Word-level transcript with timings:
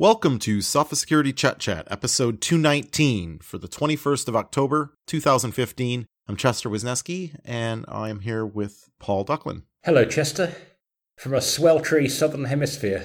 Welcome 0.00 0.38
to 0.38 0.58
Sophos 0.60 0.96
Security 0.96 1.30
Chet 1.30 1.58
Chat, 1.58 1.86
episode 1.90 2.40
219 2.40 3.40
for 3.40 3.58
the 3.58 3.68
21st 3.68 4.28
of 4.28 4.36
October, 4.36 4.94
2015. 5.06 6.06
I'm 6.26 6.36
Chester 6.36 6.70
Wisniewski, 6.70 7.36
and 7.44 7.84
I'm 7.86 8.20
here 8.20 8.46
with 8.46 8.88
Paul 8.98 9.26
Ducklin. 9.26 9.64
Hello, 9.84 10.06
Chester, 10.06 10.54
from 11.18 11.34
a 11.34 11.38
sweltry 11.38 12.10
southern 12.10 12.46
hemisphere. 12.46 13.04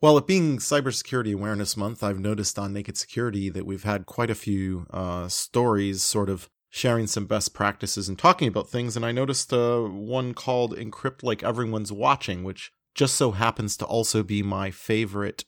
Well, 0.00 0.16
it 0.16 0.26
being 0.26 0.56
Cybersecurity 0.56 1.34
Awareness 1.34 1.76
Month, 1.76 2.02
I've 2.02 2.18
noticed 2.18 2.58
on 2.58 2.72
Naked 2.72 2.96
Security 2.96 3.50
that 3.50 3.66
we've 3.66 3.84
had 3.84 4.06
quite 4.06 4.30
a 4.30 4.34
few 4.34 4.86
uh, 4.90 5.28
stories 5.28 6.02
sort 6.02 6.30
of 6.30 6.48
sharing 6.70 7.06
some 7.06 7.26
best 7.26 7.52
practices 7.52 8.08
and 8.08 8.18
talking 8.18 8.48
about 8.48 8.70
things. 8.70 8.96
And 8.96 9.04
I 9.04 9.12
noticed 9.12 9.52
uh, 9.52 9.82
one 9.82 10.32
called 10.32 10.74
Encrypt 10.74 11.22
Like 11.22 11.42
Everyone's 11.42 11.92
Watching, 11.92 12.42
which 12.42 12.72
just 12.94 13.14
so 13.14 13.32
happens 13.32 13.76
to 13.78 13.84
also 13.84 14.22
be 14.22 14.42
my 14.42 14.70
favorite 14.70 15.44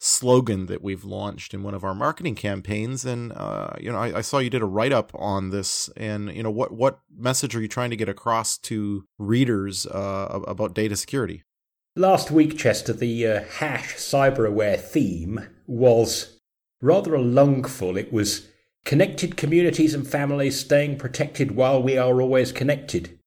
slogan 0.00 0.64
that 0.66 0.82
we've 0.82 1.04
launched 1.04 1.52
in 1.52 1.62
one 1.62 1.74
of 1.74 1.84
our 1.84 1.94
marketing 1.94 2.34
campaigns. 2.34 3.04
And 3.04 3.32
uh, 3.32 3.74
you 3.78 3.92
know, 3.92 3.98
I, 3.98 4.18
I, 4.18 4.20
saw 4.22 4.38
you 4.38 4.50
did 4.50 4.62
a 4.62 4.66
write 4.66 4.92
up 4.92 5.12
on 5.14 5.50
this, 5.50 5.90
and 5.96 6.34
you 6.34 6.42
know, 6.42 6.50
what 6.50 6.72
what 6.72 7.00
message 7.14 7.54
are 7.54 7.60
you 7.60 7.68
trying 7.68 7.90
to 7.90 7.96
get 7.96 8.08
across 8.08 8.58
to 8.58 9.04
readers 9.18 9.86
uh, 9.86 10.40
about 10.46 10.74
data 10.74 10.96
security? 10.96 11.44
Last 11.96 12.30
week, 12.30 12.56
Chester, 12.56 12.92
the 12.92 13.26
uh, 13.26 13.44
hash 13.58 13.96
cyberaware 13.96 14.80
theme 14.80 15.48
was 15.66 16.40
rather 16.80 17.14
a 17.14 17.20
lungful. 17.20 17.96
It 17.96 18.12
was 18.12 18.48
connected 18.84 19.36
communities 19.36 19.92
and 19.92 20.08
families 20.08 20.58
staying 20.58 20.98
protected 20.98 21.52
while 21.52 21.82
we 21.82 21.98
are 21.98 22.22
always 22.22 22.52
connected. 22.52 23.18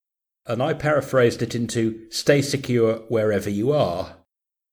And 0.46 0.62
I 0.62 0.74
paraphrased 0.74 1.42
it 1.42 1.56
into 1.56 2.10
stay 2.10 2.42
secure 2.42 2.98
wherever 3.08 3.50
you 3.50 3.72
are. 3.72 4.18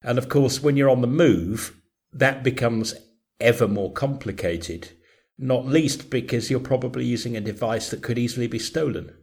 And 0.03 0.19
of 0.19 0.29
course, 0.29 0.63
when 0.63 0.77
you're 0.77 0.91
on 0.91 1.01
the 1.01 1.07
move, 1.07 1.81
that 2.13 2.43
becomes 2.43 2.95
ever 3.41 3.69
more 3.69 3.93
complicated, 3.93 4.91
not 5.39 5.67
least 5.67 6.11
because 6.11 6.51
you're 6.51 6.61
probably 6.61 7.05
using 7.05 7.37
a 7.37 7.41
device 7.41 7.91
that 7.91 8.03
could 8.03 8.19
easily 8.19 8.47
be 8.47 8.59
stolen. 8.59 9.15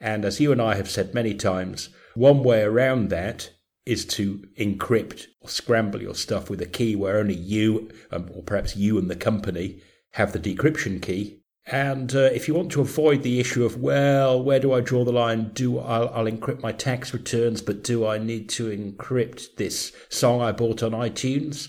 And 0.00 0.24
as 0.24 0.40
you 0.40 0.50
and 0.52 0.62
I 0.62 0.76
have 0.76 0.88
said 0.88 1.14
many 1.14 1.34
times, 1.34 1.90
one 2.14 2.42
way 2.42 2.62
around 2.62 3.10
that 3.10 3.50
is 3.84 4.04
to 4.04 4.44
encrypt 4.58 5.26
or 5.40 5.48
scramble 5.48 6.00
your 6.00 6.14
stuff 6.14 6.48
with 6.48 6.60
a 6.62 6.66
key 6.66 6.96
where 6.96 7.18
only 7.18 7.34
you, 7.34 7.90
um, 8.10 8.30
or 8.34 8.42
perhaps 8.42 8.76
you 8.76 8.98
and 8.98 9.10
the 9.10 9.16
company, 9.16 9.82
have 10.12 10.32
the 10.32 10.38
decryption 10.38 11.00
key. 11.00 11.39
And 11.66 12.14
uh, 12.14 12.30
if 12.32 12.48
you 12.48 12.54
want 12.54 12.72
to 12.72 12.80
avoid 12.80 13.22
the 13.22 13.38
issue 13.38 13.64
of, 13.64 13.76
well, 13.76 14.42
where 14.42 14.60
do 14.60 14.72
I 14.72 14.80
draw 14.80 15.04
the 15.04 15.12
line? 15.12 15.50
Do 15.52 15.78
I'll, 15.78 16.08
I'll 16.08 16.24
encrypt 16.24 16.62
my 16.62 16.72
tax 16.72 17.12
returns, 17.12 17.62
but 17.62 17.84
do 17.84 18.06
I 18.06 18.18
need 18.18 18.48
to 18.50 18.68
encrypt 18.70 19.56
this 19.56 19.92
song 20.08 20.40
I 20.40 20.52
bought 20.52 20.82
on 20.82 20.92
iTunes? 20.92 21.68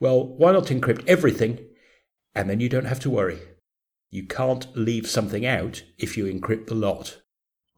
Well, 0.00 0.26
why 0.26 0.52
not 0.52 0.66
encrypt 0.66 1.06
everything 1.06 1.58
and 2.34 2.48
then 2.48 2.60
you 2.60 2.68
don't 2.68 2.86
have 2.86 3.00
to 3.00 3.10
worry? 3.10 3.40
You 4.10 4.26
can't 4.26 4.66
leave 4.76 5.08
something 5.08 5.44
out 5.44 5.82
if 5.98 6.16
you 6.16 6.24
encrypt 6.24 6.66
the 6.66 6.74
lot. 6.74 7.22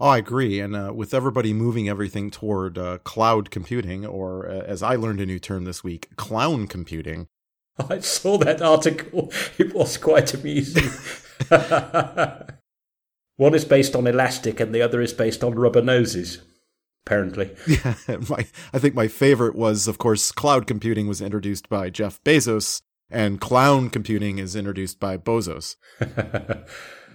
Oh, 0.01 0.09
I 0.09 0.19
agree. 0.19 0.61
And 0.61 0.75
uh, 0.75 0.93
with 0.95 1.15
everybody 1.15 1.53
moving 1.53 1.89
everything 1.89 2.31
toward 2.31 2.77
uh, 2.77 2.99
cloud 2.99 3.51
computing, 3.51 4.05
or 4.05 4.49
uh, 4.49 4.63
as 4.63 4.83
I 4.83 4.97
learned 4.97 5.21
a 5.21 5.27
new 5.27 5.39
term 5.39 5.65
this 5.65 5.85
week, 5.85 6.15
clown 6.17 6.67
computing. 6.67 7.29
I 7.89 8.01
saw 8.01 8.37
that 8.39 8.61
article. 8.61 9.33
It 9.57 9.75
was 9.75 9.97
quite 9.97 10.35
amusing. 10.35 10.91
One 13.37 13.55
is 13.55 13.65
based 13.65 13.97
on 13.97 14.07
elastic 14.07 14.61
and 14.61 14.75
the 14.75 14.83
other 14.83 15.01
is 15.01 15.13
based 15.13 15.43
on 15.43 15.55
rubber 15.55 15.83
noses 15.83 16.41
apparently. 17.07 17.51
Yeah, 17.67 17.95
my 18.29 18.47
I 18.73 18.79
think 18.79 18.95
my 18.95 19.09
favorite 19.09 19.55
was, 19.55 19.89
of 19.89 19.99
course, 19.99 20.33
cloud 20.33 20.67
computing 20.67 21.07
was 21.07 21.21
introduced 21.21 21.69
by 21.69 21.91
Jeff 21.91 22.23
Bezos, 22.25 22.81
and 23.11 23.41
clown 23.41 23.91
computing 23.91 24.39
is 24.39 24.57
introduced 24.57 24.99
by 25.01 25.17
Bozos. 25.17 25.77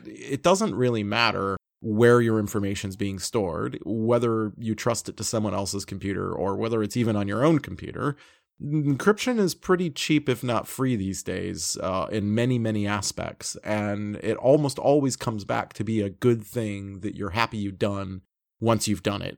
it 0.06 0.44
doesn't 0.44 0.76
really 0.76 1.04
matter 1.04 1.58
where 1.82 2.20
your 2.20 2.40
information 2.40 2.90
is 2.90 2.98
being 2.98 3.20
stored, 3.20 3.80
whether 3.86 4.52
you 4.58 4.76
trust 4.76 5.08
it 5.08 5.18
to 5.18 5.24
someone 5.24 5.54
else's 5.54 5.86
computer 5.86 6.32
or 6.32 6.56
whether 6.56 6.84
it's 6.84 6.98
even 6.98 7.16
on 7.16 7.28
your 7.28 7.44
own 7.44 7.60
computer. 7.60 8.18
Encryption 8.62 9.40
is 9.40 9.56
pretty 9.56 9.90
cheap, 9.90 10.28
if 10.28 10.44
not 10.44 10.68
free, 10.68 10.96
these 10.98 11.24
days 11.24 11.78
uh, 11.82 12.08
in 12.12 12.36
many, 12.36 12.60
many 12.60 12.86
aspects. 12.86 13.56
And 13.64 14.18
it 14.18 14.36
almost 14.38 14.78
always 14.78 15.16
comes 15.16 15.46
back 15.46 15.72
to 15.74 15.84
be 15.84 16.02
a 16.02 16.10
good 16.10 16.44
thing 16.44 17.00
that 17.00 17.16
you're 17.16 17.30
happy 17.30 17.58
you've 17.58 17.80
done 17.80 18.22
once 18.60 18.88
you've 18.88 19.04
done 19.04 19.22
it. 19.22 19.38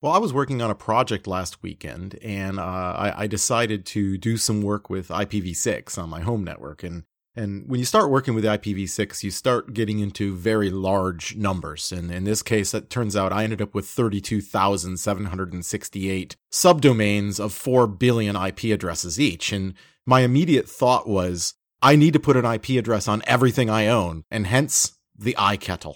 Well, 0.00 0.12
I 0.12 0.18
was 0.18 0.32
working 0.32 0.62
on 0.62 0.70
a 0.70 0.74
project 0.74 1.26
last 1.26 1.62
weekend, 1.62 2.18
and 2.22 2.58
uh, 2.58 2.62
I, 2.62 3.24
I, 3.24 3.26
decided 3.26 3.84
to 3.86 4.16
do 4.16 4.38
some 4.38 4.62
work 4.62 4.88
with 4.88 5.08
IPv6 5.08 5.98
on 5.98 6.08
my 6.08 6.22
home 6.22 6.42
network. 6.42 6.82
And 6.82 7.04
and 7.40 7.66
when 7.66 7.80
you 7.80 7.86
start 7.86 8.10
working 8.10 8.34
with 8.34 8.44
IPv6, 8.44 9.22
you 9.22 9.30
start 9.30 9.72
getting 9.72 9.98
into 9.98 10.36
very 10.36 10.68
large 10.68 11.36
numbers. 11.36 11.90
And 11.90 12.10
in 12.10 12.24
this 12.24 12.42
case, 12.42 12.74
it 12.74 12.90
turns 12.90 13.16
out 13.16 13.32
I 13.32 13.44
ended 13.44 13.62
up 13.62 13.74
with 13.74 13.86
32,768 13.86 16.36
subdomains 16.52 17.40
of 17.40 17.54
4 17.54 17.86
billion 17.86 18.36
IP 18.36 18.64
addresses 18.64 19.18
each. 19.18 19.52
And 19.52 19.72
my 20.04 20.20
immediate 20.20 20.68
thought 20.68 21.08
was, 21.08 21.54
I 21.80 21.96
need 21.96 22.12
to 22.12 22.20
put 22.20 22.36
an 22.36 22.44
IP 22.44 22.68
address 22.78 23.08
on 23.08 23.22
everything 23.26 23.70
I 23.70 23.86
own, 23.86 24.24
and 24.30 24.46
hence 24.46 24.98
the 25.18 25.34
iKettle. 25.38 25.94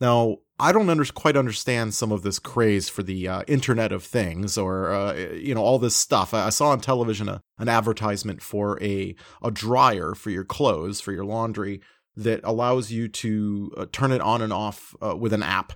Now, 0.00 0.38
I 0.58 0.72
don't 0.72 0.88
under, 0.88 1.04
quite 1.04 1.36
understand 1.36 1.92
some 1.92 2.10
of 2.10 2.22
this 2.22 2.38
craze 2.38 2.88
for 2.88 3.02
the 3.02 3.28
uh, 3.28 3.42
Internet 3.46 3.92
of 3.92 4.02
Things 4.02 4.56
or 4.56 4.90
uh, 4.90 5.14
you 5.14 5.54
know 5.54 5.62
all 5.62 5.78
this 5.78 5.96
stuff. 5.96 6.32
I, 6.32 6.46
I 6.46 6.50
saw 6.50 6.70
on 6.70 6.80
television 6.80 7.28
a, 7.28 7.42
an 7.58 7.68
advertisement 7.68 8.42
for 8.42 8.82
a 8.82 9.14
a 9.42 9.50
dryer 9.50 10.14
for 10.14 10.30
your 10.30 10.44
clothes 10.44 11.00
for 11.00 11.12
your 11.12 11.24
laundry 11.24 11.80
that 12.16 12.40
allows 12.44 12.90
you 12.90 13.08
to 13.08 13.72
uh, 13.76 13.86
turn 13.92 14.12
it 14.12 14.22
on 14.22 14.40
and 14.40 14.52
off 14.52 14.94
uh, 15.02 15.14
with 15.14 15.32
an 15.32 15.42
app. 15.42 15.74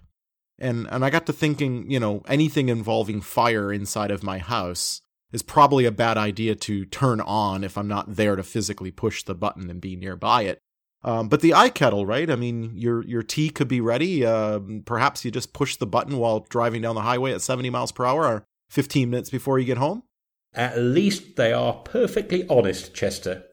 And 0.58 0.86
and 0.91 1.04
I 1.04 1.10
got 1.10 1.26
to 1.26 1.32
thinking, 1.32 1.91
you 1.91 2.00
know, 2.00 2.22
anything 2.26 2.68
involving 2.68 3.20
fire 3.20 3.72
inside 3.72 4.10
of 4.10 4.22
my 4.22 4.38
house 4.38 5.02
is 5.32 5.42
probably 5.42 5.84
a 5.84 5.92
bad 5.92 6.16
idea 6.16 6.54
to 6.54 6.84
turn 6.86 7.20
on 7.20 7.64
if 7.64 7.78
I'm 7.78 7.88
not 7.88 8.16
there 8.16 8.34
to 8.34 8.42
physically 8.42 8.91
push 8.91 9.22
the 9.22 9.34
button 9.34 9.70
and 9.70 9.80
be 9.80 9.94
nearby 9.94 10.42
it. 10.42 10.58
Um, 11.03 11.28
but 11.28 11.41
the 11.41 11.50
iKettle, 11.50 12.06
right? 12.06 12.31
I 12.31 12.37
mean, 12.37 12.72
your 12.77 13.03
your 13.05 13.22
tea 13.22 13.49
could 13.49 13.69
be 13.69 13.81
ready. 13.81 14.25
Uh, 14.25 14.61
perhaps 14.84 15.25
you 15.25 15.31
just 15.31 15.53
push 15.53 15.77
the 15.77 15.87
button 15.87 16.19
while 16.19 16.41
driving 16.49 16.83
down 16.83 16.94
the 16.94 17.03
highway 17.03 17.33
at 17.33 17.41
70 17.41 17.71
miles 17.71 17.93
per 17.93 18.05
hour, 18.05 18.25
or 18.25 18.44
15 18.71 19.09
minutes 19.09 19.31
before 19.31 19.59
you 19.59 19.65
get 19.65 19.78
home. 19.78 20.03
At 20.53 20.78
least 20.78 21.37
they 21.37 21.53
are 21.53 21.75
perfectly 21.75 22.47
honest, 22.49 22.94
Chester. 22.94 23.44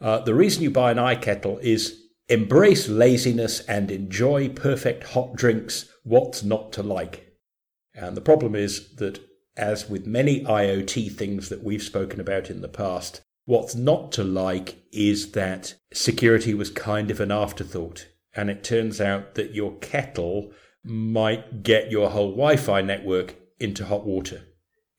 Uh, 0.00 0.20
the 0.20 0.34
reason 0.34 0.62
you 0.62 0.70
buy 0.70 0.92
an 0.92 0.98
iKettle 0.98 1.60
is 1.60 2.00
embrace 2.28 2.88
laziness 2.88 3.60
and 3.60 3.90
enjoy 3.90 4.48
perfect 4.48 5.04
hot 5.08 5.34
drinks. 5.34 5.86
What's 6.04 6.42
not 6.42 6.72
to 6.74 6.82
like? 6.82 7.34
And 7.94 8.16
the 8.16 8.20
problem 8.20 8.54
is 8.54 8.94
that, 8.96 9.20
as 9.56 9.88
with 9.88 10.06
many 10.06 10.42
IoT 10.44 11.12
things 11.12 11.48
that 11.48 11.62
we've 11.62 11.82
spoken 11.82 12.20
about 12.20 12.50
in 12.50 12.60
the 12.60 12.68
past, 12.68 13.20
What's 13.46 13.74
not 13.74 14.10
to 14.12 14.24
like 14.24 14.82
is 14.90 15.32
that 15.32 15.74
security 15.92 16.54
was 16.54 16.70
kind 16.70 17.10
of 17.10 17.20
an 17.20 17.30
afterthought. 17.30 18.08
And 18.34 18.50
it 18.50 18.64
turns 18.64 19.00
out 19.00 19.34
that 19.34 19.54
your 19.54 19.76
kettle 19.76 20.52
might 20.82 21.62
get 21.62 21.90
your 21.90 22.10
whole 22.10 22.30
Wi 22.30 22.56
Fi 22.56 22.82
network 22.82 23.36
into 23.60 23.84
hot 23.86 24.04
water. 24.04 24.42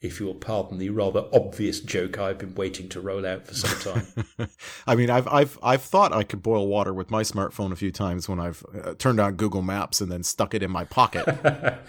If 0.01 0.19
you'll 0.19 0.35
pardon 0.35 0.77
the 0.77 0.89
rather 0.89 1.25
obvious 1.33 1.79
joke 1.79 2.19
I've 2.19 2.37
been 2.37 2.53
waiting 2.53 2.89
to 2.89 3.01
roll 3.01 3.25
out 3.25 3.47
for 3.47 3.55
some 3.55 3.93
time. 3.93 4.49
I 4.87 4.95
mean, 4.95 5.09
I've 5.09 5.27
I've 5.27 5.57
I've 5.63 5.81
thought 5.81 6.13
I 6.13 6.23
could 6.23 6.43
boil 6.43 6.67
water 6.67 6.93
with 6.93 7.09
my 7.09 7.23
smartphone 7.23 7.71
a 7.71 7.75
few 7.75 7.91
times 7.91 8.29
when 8.29 8.39
I've 8.39 8.63
uh, 8.83 8.93
turned 8.95 9.19
on 9.19 9.35
Google 9.35 9.63
Maps 9.63 10.01
and 10.01 10.11
then 10.11 10.23
stuck 10.23 10.53
it 10.53 10.61
in 10.61 10.69
my 10.69 10.85
pocket. 10.85 11.25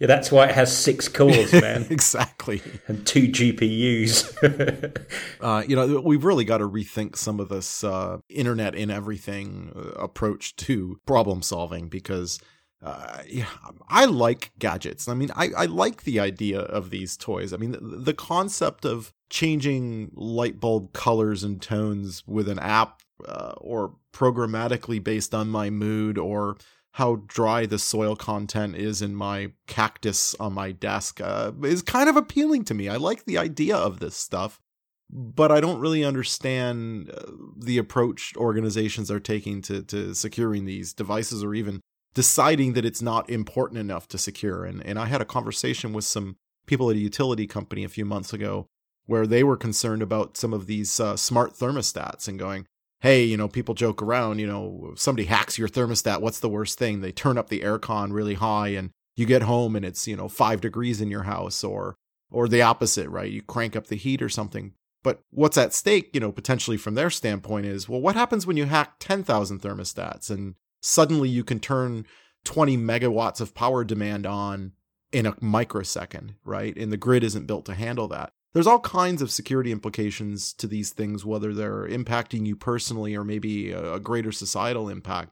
Yeah, 0.00 0.06
that's 0.06 0.32
why 0.32 0.46
it 0.46 0.54
has 0.54 0.76
six 0.76 1.08
cores, 1.08 1.52
man. 1.60 1.86
exactly. 1.90 2.62
And 2.88 3.06
two 3.06 3.28
GPUs. 3.28 5.06
uh, 5.40 5.62
you 5.68 5.76
know, 5.76 6.00
we've 6.00 6.24
really 6.24 6.46
got 6.46 6.58
to 6.58 6.68
rethink 6.68 7.16
some 7.16 7.38
of 7.38 7.50
this 7.50 7.84
uh, 7.84 8.18
internet 8.30 8.74
in 8.74 8.90
everything 8.90 9.72
uh, 9.76 9.90
approach 10.02 10.56
to 10.56 10.98
problem 11.06 11.42
solving 11.42 11.88
because. 11.88 12.40
Uh, 12.82 13.18
yeah, 13.28 13.44
I 13.90 14.06
like 14.06 14.52
gadgets. 14.58 15.06
I 15.06 15.12
mean, 15.12 15.30
I, 15.36 15.50
I 15.54 15.66
like 15.66 16.04
the 16.04 16.18
idea 16.18 16.60
of 16.60 16.88
these 16.88 17.14
toys. 17.14 17.52
I 17.52 17.58
mean, 17.58 17.72
the, 17.72 17.78
the 17.78 18.14
concept 18.14 18.86
of 18.86 19.12
changing 19.28 20.12
light 20.14 20.58
bulb 20.60 20.94
colors 20.94 21.44
and 21.44 21.60
tones 21.60 22.22
with 22.26 22.48
an 22.48 22.58
app 22.58 23.02
uh, 23.28 23.52
or 23.58 23.96
programmatically 24.14 25.04
based 25.04 25.34
on 25.34 25.48
my 25.50 25.68
mood 25.68 26.16
or 26.16 26.56
how 26.92 27.22
dry 27.26 27.66
the 27.66 27.78
soil 27.78 28.16
content 28.16 28.76
is 28.76 29.00
in 29.00 29.14
my 29.14 29.52
cactus 29.66 30.34
on 30.40 30.52
my 30.52 30.72
desk 30.72 31.20
uh, 31.20 31.52
is 31.62 31.82
kind 31.82 32.08
of 32.08 32.16
appealing 32.16 32.64
to 32.64 32.74
me. 32.74 32.88
I 32.88 32.96
like 32.96 33.24
the 33.24 33.38
idea 33.38 33.76
of 33.76 34.00
this 34.00 34.16
stuff, 34.16 34.60
but 35.08 35.52
I 35.52 35.60
don't 35.60 35.80
really 35.80 36.04
understand 36.04 37.10
uh, 37.10 37.30
the 37.56 37.78
approach 37.78 38.32
organizations 38.36 39.10
are 39.10 39.20
taking 39.20 39.62
to 39.62 39.82
to 39.82 40.14
securing 40.14 40.64
these 40.64 40.92
devices 40.92 41.44
or 41.44 41.54
even 41.54 41.80
deciding 42.12 42.72
that 42.72 42.84
it's 42.84 43.02
not 43.02 43.30
important 43.30 43.78
enough 43.78 44.08
to 44.08 44.18
secure. 44.18 44.64
And 44.64 44.84
and 44.84 44.98
I 44.98 45.06
had 45.06 45.20
a 45.20 45.26
conversation 45.26 45.92
with 45.92 46.04
some 46.04 46.36
people 46.66 46.90
at 46.90 46.96
a 46.96 47.00
utility 47.00 47.46
company 47.46 47.84
a 47.84 47.88
few 47.88 48.04
months 48.04 48.32
ago 48.32 48.66
where 49.06 49.26
they 49.26 49.42
were 49.42 49.56
concerned 49.56 50.02
about 50.02 50.36
some 50.36 50.52
of 50.52 50.66
these 50.66 51.00
uh, 51.00 51.16
smart 51.16 51.54
thermostats 51.54 52.28
and 52.28 52.38
going, 52.38 52.64
hey, 53.00 53.24
you 53.24 53.36
know, 53.36 53.48
people 53.48 53.74
joke 53.74 54.02
around, 54.02 54.38
you 54.38 54.46
know, 54.46 54.92
somebody 54.96 55.26
hacks 55.26 55.58
your 55.58 55.68
thermostat, 55.68 56.20
what's 56.20 56.40
the 56.40 56.48
worst 56.48 56.78
thing? 56.78 57.00
They 57.00 57.12
turn 57.12 57.38
up 57.38 57.48
the 57.48 57.60
aircon 57.60 58.12
really 58.12 58.34
high 58.34 58.68
and 58.68 58.90
you 59.16 59.26
get 59.26 59.42
home 59.42 59.74
and 59.74 59.84
it's, 59.84 60.06
you 60.06 60.16
know, 60.16 60.28
5 60.28 60.60
degrees 60.60 61.00
in 61.00 61.10
your 61.10 61.24
house 61.24 61.64
or 61.64 61.96
or 62.30 62.46
the 62.46 62.62
opposite, 62.62 63.08
right? 63.08 63.30
You 63.30 63.42
crank 63.42 63.74
up 63.74 63.88
the 63.88 63.96
heat 63.96 64.22
or 64.22 64.28
something. 64.28 64.72
But 65.02 65.22
what's 65.30 65.58
at 65.58 65.74
stake, 65.74 66.10
you 66.12 66.20
know, 66.20 66.30
potentially 66.30 66.76
from 66.76 66.94
their 66.94 67.10
standpoint 67.10 67.66
is, 67.66 67.88
well, 67.88 68.00
what 68.00 68.14
happens 68.14 68.46
when 68.46 68.56
you 68.56 68.66
hack 68.66 68.94
10,000 69.00 69.60
thermostats 69.60 70.30
and 70.30 70.54
suddenly 70.80 71.28
you 71.28 71.42
can 71.42 71.58
turn 71.58 72.06
20 72.44 72.76
megawatts 72.76 73.40
of 73.40 73.54
power 73.54 73.82
demand 73.82 74.26
on 74.26 74.72
in 75.12 75.26
a 75.26 75.34
microsecond, 75.40 76.34
right? 76.44 76.76
And 76.76 76.92
the 76.92 76.96
grid 76.96 77.24
isn't 77.24 77.46
built 77.46 77.64
to 77.66 77.74
handle 77.74 78.08
that. 78.08 78.32
There's 78.52 78.66
all 78.66 78.80
kinds 78.80 79.22
of 79.22 79.30
security 79.30 79.70
implications 79.70 80.52
to 80.54 80.66
these 80.66 80.90
things, 80.90 81.24
whether 81.24 81.54
they're 81.54 81.86
impacting 81.86 82.46
you 82.46 82.56
personally 82.56 83.14
or 83.14 83.22
maybe 83.22 83.70
a 83.70 84.00
greater 84.00 84.32
societal 84.32 84.88
impact. 84.88 85.30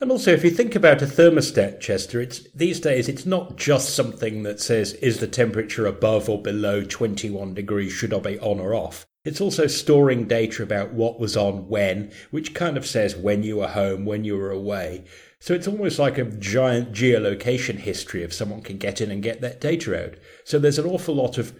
And 0.00 0.10
also, 0.10 0.32
if 0.32 0.44
you 0.44 0.50
think 0.50 0.74
about 0.74 1.02
a 1.02 1.06
thermostat, 1.06 1.80
Chester, 1.80 2.20
it's 2.20 2.48
these 2.54 2.78
days 2.78 3.08
it's 3.08 3.24
not 3.24 3.56
just 3.56 3.94
something 3.94 4.42
that 4.42 4.60
says 4.60 4.92
is 4.94 5.18
the 5.18 5.26
temperature 5.26 5.86
above 5.86 6.28
or 6.28 6.42
below 6.42 6.84
21 6.84 7.54
degrees, 7.54 7.92
should 7.92 8.12
I 8.12 8.18
be 8.18 8.38
on 8.38 8.60
or 8.60 8.74
off. 8.74 9.06
It's 9.24 9.40
also 9.40 9.66
storing 9.66 10.28
data 10.28 10.62
about 10.62 10.92
what 10.92 11.18
was 11.18 11.36
on 11.36 11.68
when, 11.68 12.12
which 12.30 12.54
kind 12.54 12.76
of 12.76 12.84
says 12.84 13.16
when 13.16 13.42
you 13.42 13.56
were 13.56 13.68
home, 13.68 14.04
when 14.04 14.24
you 14.24 14.36
were 14.36 14.50
away. 14.50 15.04
So 15.40 15.54
it's 15.54 15.68
almost 15.68 15.98
like 15.98 16.18
a 16.18 16.24
giant 16.24 16.92
geolocation 16.92 17.76
history 17.76 18.22
if 18.22 18.34
someone 18.34 18.60
can 18.60 18.76
get 18.76 19.00
in 19.00 19.10
and 19.10 19.22
get 19.22 19.40
that 19.40 19.60
data 19.60 20.06
out. 20.06 20.14
So 20.44 20.58
there's 20.58 20.78
an 20.78 20.86
awful 20.86 21.14
lot 21.14 21.38
of 21.38 21.54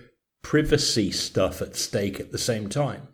privacy 0.45 1.11
stuff 1.11 1.61
at 1.61 1.75
stake 1.75 2.21
at 2.21 2.31
the 2.31 2.39
same 2.39 2.69
time. 2.69 3.09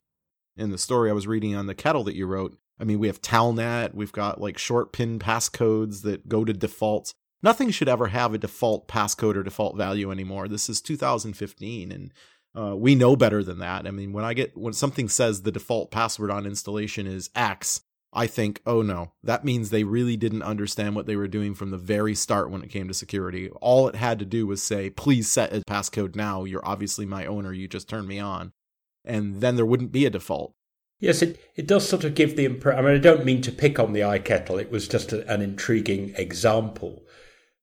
In 0.57 0.71
the 0.71 0.77
story 0.77 1.09
I 1.09 1.15
was 1.15 1.27
reading 1.27 1.55
on 1.55 1.67
the 1.67 1.75
kettle 1.75 2.05
that 2.05 2.17
you 2.17 2.27
wrote, 2.27 2.59
I 2.79 2.85
mean, 2.85 2.99
we 2.99 3.07
have 3.07 3.23
Telnet, 3.23 3.95
we've 3.95 4.13
got 4.13 4.41
like 4.41 4.59
short 4.59 4.93
pin 4.93 5.19
passcodes 5.19 6.03
that 6.03 6.29
go 6.29 6.45
to 6.45 6.53
defaults. 6.53 7.15
Nothing 7.43 7.71
should 7.71 7.89
ever 7.89 8.09
have 8.09 8.35
a 8.35 8.39
default 8.39 8.89
passcode 8.89 9.37
or 9.37 9.43
default 9.43 9.77
value 9.77 10.11
anymore. 10.11 10.49
This 10.49 10.69
is 10.69 10.83
2015 10.83 11.93
and 11.93 12.13
uh, 12.55 12.77
we 12.77 12.95
know 12.95 13.17
better 13.17 13.45
than 13.45 13.61
that. 13.61 13.87
I 13.87 13.93
mean, 13.93 14.13
when 14.13 14.25
I 14.25 14.35
get 14.35 14.57
when 14.57 14.73
something 14.73 15.09
says 15.09 15.43
the 15.43 15.53
default 15.53 15.91
password 15.91 16.31
on 16.31 16.47
installation 16.47 17.07
is 17.07 17.31
X, 17.35 17.83
I 18.13 18.27
think, 18.27 18.61
oh 18.67 18.83
no, 18.83 19.13
that 19.23 19.45
means 19.45 19.71
they 19.71 19.85
really 19.85 20.17
didn't 20.17 20.43
understand 20.43 20.97
what 20.97 21.07
they 21.07 21.17
were 21.17 21.29
doing 21.29 21.55
from 21.55 21.71
the 21.71 21.79
very 21.79 22.15
start 22.15 22.51
when 22.51 22.63
it 22.63 22.71
came 22.71 22.89
to 22.89 22.95
security. 22.95 23.49
All 23.61 23.87
it 23.89 23.95
had 23.95 24.19
to 24.19 24.25
do 24.25 24.47
was 24.47 24.63
say, 24.63 24.91
please 24.91 25.31
set 25.31 25.53
a 25.53 25.61
passcode 25.61 26.17
now. 26.17 26.45
You're 26.45 26.67
obviously 26.67 27.07
my 27.07 27.25
owner. 27.27 27.53
You 27.53 27.69
just 27.69 27.89
turned 27.89 28.09
me 28.09 28.19
on. 28.19 28.53
And 29.05 29.41
then 29.41 29.57
there 29.57 29.67
wouldn't 29.67 29.93
be 29.93 30.07
a 30.07 30.11
default. 30.11 30.55
Yes, 30.99 31.23
it, 31.23 31.41
it 31.57 31.67
does 31.67 31.89
sort 31.89 32.05
of 32.05 32.15
give 32.15 32.37
the 32.37 32.45
impression. 32.45 32.79
I 32.79 32.87
mean, 32.87 32.97
I 32.97 32.99
don't 32.99 33.25
mean 33.25 33.41
to 33.43 33.53
pick 33.53 33.79
on 33.79 33.93
the 33.93 34.01
iKettle. 34.01 34.61
It 34.61 34.71
was 34.71 34.87
just 34.87 35.13
a, 35.13 35.27
an 35.33 35.41
intriguing 35.41 36.13
example. 36.17 37.05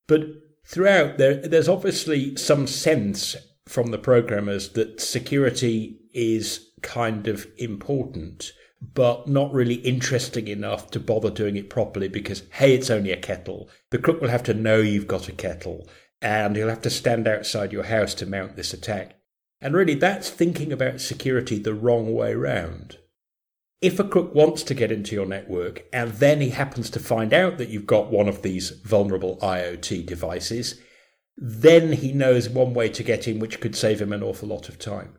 But 0.08 0.22
throughout, 0.66 1.18
there, 1.18 1.36
there's 1.36 1.70
obviously 1.70 2.36
some 2.36 2.66
sense 2.68 3.36
from 3.68 3.92
the 3.92 3.98
programmers 3.98 4.70
that 4.70 5.02
security 5.02 6.00
is 6.14 6.72
kind 6.82 7.28
of 7.28 7.46
important, 7.58 8.54
but 8.82 9.28
not 9.28 9.54
really 9.54 9.76
interesting 9.76 10.48
enough 10.48 10.92
to 10.92 11.00
bother 11.00 11.30
doing 11.30 11.56
it 11.56 11.70
properly 11.70 12.08
because, 12.08 12.44
hey, 12.52 12.74
it's 12.74 12.90
only 12.90 13.12
a 13.12 13.18
kettle. 13.18 13.70
The 13.90 13.98
crook 13.98 14.22
will 14.22 14.30
have 14.30 14.44
to 14.44 14.54
know 14.54 14.78
you've 14.78 15.08
got 15.08 15.28
a 15.28 15.32
kettle, 15.32 15.88
and 16.22 16.56
he'll 16.56 16.70
have 16.70 16.82
to 16.82 16.90
stand 16.90 17.28
outside 17.28 17.72
your 17.72 17.86
house 17.86 18.14
to 18.16 18.26
mount 18.26 18.56
this 18.56 18.74
attack. 18.74 19.16
And 19.60 19.76
really, 19.76 19.96
that's 19.96 20.30
thinking 20.30 20.72
about 20.72 21.02
security 21.02 21.58
the 21.58 21.74
wrong 21.74 22.14
way 22.14 22.36
round. 22.36 22.98
If 23.82 24.00
a 24.00 24.04
crook 24.04 24.34
wants 24.34 24.64
to 24.64 24.74
get 24.74 24.92
into 24.92 25.16
your 25.16 25.28
network 25.28 25.84
and 25.94 26.14
then 26.14 26.42
he 26.42 26.50
happens 26.50 26.90
to 26.92 27.00
find 27.00 27.32
out 27.32 27.60
that 27.60 27.70
you've 27.70 27.86
got 27.86 28.12
one 28.12 28.28
of 28.28 28.42
these 28.42 28.72
vulnerable 28.72 29.38
IoT 29.38 30.06
devices, 30.06 30.82
then 31.38 31.94
he 31.94 32.12
knows 32.12 32.50
one 32.50 32.74
way 32.74 32.90
to 32.90 33.04
get 33.04 33.28
in 33.28 33.38
which 33.38 33.60
could 33.60 33.76
save 33.76 34.02
him 34.02 34.12
an 34.14 34.24
awful 34.24 34.50
lot 34.50 34.68
of 34.68 34.80
time. 34.80 35.18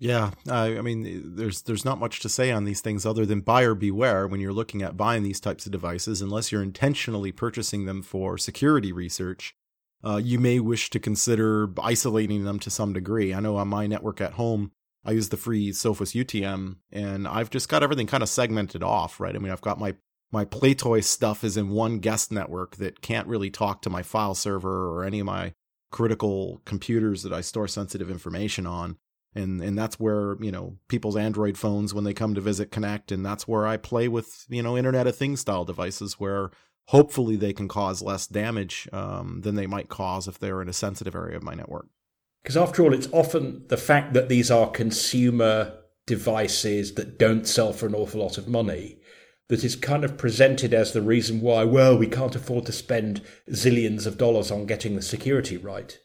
Yeah, 0.00 0.30
I 0.48 0.80
mean, 0.80 1.34
there's 1.34 1.62
there's 1.62 1.84
not 1.84 1.98
much 1.98 2.20
to 2.20 2.28
say 2.28 2.52
on 2.52 2.64
these 2.64 2.80
things 2.80 3.04
other 3.04 3.26
than 3.26 3.40
buyer 3.40 3.74
beware 3.74 4.28
when 4.28 4.40
you're 4.40 4.52
looking 4.52 4.80
at 4.80 4.96
buying 4.96 5.24
these 5.24 5.40
types 5.40 5.66
of 5.66 5.72
devices. 5.72 6.22
Unless 6.22 6.52
you're 6.52 6.62
intentionally 6.62 7.32
purchasing 7.32 7.84
them 7.84 8.02
for 8.02 8.38
security 8.38 8.92
research, 8.92 9.56
uh, 10.04 10.20
you 10.22 10.38
may 10.38 10.60
wish 10.60 10.90
to 10.90 11.00
consider 11.00 11.68
isolating 11.82 12.44
them 12.44 12.60
to 12.60 12.70
some 12.70 12.92
degree. 12.92 13.34
I 13.34 13.40
know 13.40 13.56
on 13.56 13.66
my 13.66 13.88
network 13.88 14.20
at 14.20 14.34
home, 14.34 14.70
I 15.04 15.12
use 15.12 15.30
the 15.30 15.36
free 15.36 15.70
Sophos 15.70 16.14
UTM, 16.14 16.76
and 16.92 17.26
I've 17.26 17.50
just 17.50 17.68
got 17.68 17.82
everything 17.82 18.06
kind 18.06 18.22
of 18.22 18.28
segmented 18.28 18.84
off, 18.84 19.18
right? 19.18 19.34
I 19.34 19.38
mean, 19.38 19.50
I've 19.50 19.60
got 19.60 19.80
my 19.80 19.96
my 20.30 20.44
PlayToy 20.44 21.02
stuff 21.02 21.42
is 21.42 21.56
in 21.56 21.70
one 21.70 21.98
guest 21.98 22.30
network 22.30 22.76
that 22.76 23.00
can't 23.00 23.26
really 23.26 23.50
talk 23.50 23.82
to 23.82 23.90
my 23.90 24.02
file 24.02 24.34
server 24.34 24.88
or 24.88 25.04
any 25.04 25.20
of 25.20 25.26
my 25.26 25.54
critical 25.90 26.60
computers 26.66 27.22
that 27.22 27.32
I 27.32 27.40
store 27.40 27.66
sensitive 27.66 28.10
information 28.10 28.66
on. 28.66 28.98
And 29.38 29.62
and 29.62 29.78
that's 29.78 29.98
where, 29.98 30.36
you 30.40 30.52
know, 30.52 30.76
people's 30.88 31.16
Android 31.16 31.56
phones 31.56 31.94
when 31.94 32.04
they 32.04 32.14
come 32.14 32.34
to 32.34 32.40
visit 32.40 32.70
connect 32.70 33.12
and 33.12 33.24
that's 33.24 33.48
where 33.48 33.66
I 33.66 33.76
play 33.76 34.08
with, 34.08 34.44
you 34.48 34.62
know, 34.62 34.76
Internet 34.76 35.06
of 35.06 35.16
Things 35.16 35.40
style 35.40 35.64
devices 35.64 36.20
where 36.20 36.50
hopefully 36.86 37.36
they 37.36 37.52
can 37.52 37.68
cause 37.68 38.02
less 38.02 38.26
damage 38.26 38.88
um, 38.92 39.42
than 39.42 39.54
they 39.54 39.66
might 39.66 39.88
cause 39.88 40.26
if 40.26 40.38
they're 40.38 40.62
in 40.62 40.68
a 40.68 40.72
sensitive 40.72 41.14
area 41.14 41.36
of 41.36 41.42
my 41.42 41.54
network. 41.54 41.86
Because 42.42 42.56
after 42.56 42.82
all, 42.82 42.94
it's 42.94 43.08
often 43.12 43.64
the 43.68 43.76
fact 43.76 44.14
that 44.14 44.28
these 44.28 44.50
are 44.50 44.70
consumer 44.70 45.74
devices 46.06 46.94
that 46.94 47.18
don't 47.18 47.46
sell 47.46 47.72
for 47.72 47.86
an 47.86 47.94
awful 47.94 48.20
lot 48.20 48.38
of 48.38 48.48
money 48.48 48.98
that 49.48 49.64
is 49.64 49.76
kind 49.76 50.04
of 50.04 50.18
presented 50.18 50.72
as 50.72 50.92
the 50.92 51.02
reason 51.02 51.40
why, 51.40 51.64
well, 51.64 51.96
we 51.96 52.06
can't 52.06 52.36
afford 52.36 52.66
to 52.66 52.72
spend 52.72 53.22
zillions 53.50 54.06
of 54.06 54.18
dollars 54.18 54.50
on 54.50 54.66
getting 54.66 54.94
the 54.94 55.02
security 55.02 55.56
right. 55.56 55.98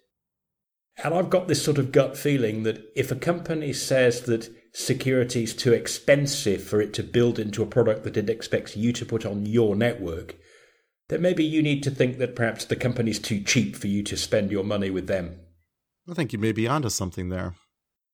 And 1.02 1.14
I've 1.14 1.30
got 1.30 1.48
this 1.48 1.64
sort 1.64 1.78
of 1.78 1.92
gut 1.92 2.18
feeling 2.18 2.64
that 2.64 2.92
if 2.96 3.12
a 3.12 3.16
company 3.16 3.74
says 3.74 4.22
that 4.22 4.54
security 4.74 5.44
is 5.44 5.56
too 5.56 5.74
expensive 5.74 6.64
for 6.64 6.82
it 6.82 6.94
to 6.94 7.04
build 7.04 7.40
into 7.40 7.64
a 7.64 7.68
product 7.68 8.04
that 8.04 8.18
it 8.18 8.30
expects 8.30 8.76
you 8.76 8.94
to 8.94 9.06
put 9.06 9.26
on 9.26 9.46
your 9.46 9.76
network, 9.76 10.36
then 11.10 11.22
maybe 11.22 11.44
you 11.44 11.62
need 11.62 11.84
to 11.84 11.92
think 11.92 12.18
that 12.18 12.36
perhaps 12.36 12.66
the 12.66 12.76
company's 12.76 13.20
too 13.20 13.42
cheap 13.42 13.76
for 13.76 13.88
you 13.88 14.04
to 14.04 14.18
spend 14.18 14.52
your 14.52 14.64
money 14.64 14.90
with 14.90 15.08
them. 15.08 15.40
I 16.10 16.14
think 16.14 16.34
you 16.34 16.40
may 16.40 16.52
be 16.52 16.68
onto 16.68 16.90
something 16.90 17.30
there. 17.30 17.56